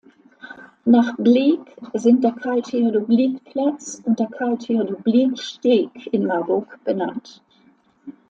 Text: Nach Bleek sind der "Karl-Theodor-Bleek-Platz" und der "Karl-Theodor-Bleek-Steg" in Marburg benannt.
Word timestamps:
Nach 0.83 1.15
Bleek 1.17 1.59
sind 1.93 2.23
der 2.23 2.31
"Karl-Theodor-Bleek-Platz" 2.31 4.01
und 4.03 4.17
der 4.17 4.29
"Karl-Theodor-Bleek-Steg" 4.31 6.07
in 6.11 6.25
Marburg 6.25 6.83
benannt. 6.83 7.43